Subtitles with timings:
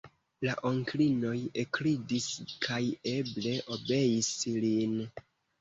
[0.47, 2.27] La onklinoj ekridis
[2.69, 2.81] kaj
[3.15, 4.33] eble obeis
[4.67, 4.99] lin.